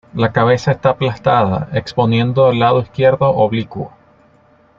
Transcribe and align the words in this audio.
La 0.15 0.31
cabeza 0.31 0.71
está 0.71 0.89
aplastada, 0.89 1.69
exponiendo 1.73 2.49
el 2.49 2.57
lado 2.57 2.81
izquierdo 2.81 3.29
oblicuo. 3.29 3.93